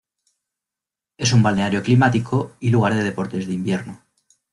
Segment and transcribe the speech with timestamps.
[1.19, 4.01] Es un balneario climático y lugar de deportes de invierno.